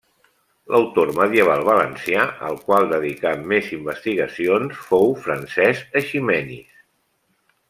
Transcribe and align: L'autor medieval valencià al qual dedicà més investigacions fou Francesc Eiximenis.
L'autor 0.75 1.11
medieval 1.17 1.61
valencià 1.67 2.23
al 2.47 2.57
qual 2.69 2.89
dedicà 2.93 3.35
més 3.53 3.69
investigacions 3.77 4.83
fou 4.89 5.15
Francesc 5.27 6.01
Eiximenis. 6.03 6.79